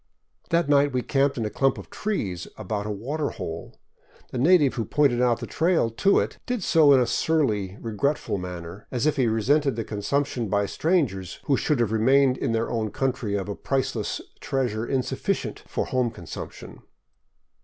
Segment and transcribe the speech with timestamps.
[0.49, 3.77] That night we camped in a clump of trees about a water hole.
[4.31, 8.39] The native who pointed out the trail to it did so in a surly, regretful
[8.39, 12.51] man ner, as if he resented the consumption by strangers who should have remained in
[12.51, 16.79] their own country of a priceless treasure insufficient for home consumption.